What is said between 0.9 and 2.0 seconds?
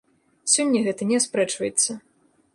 не аспрэчваецца.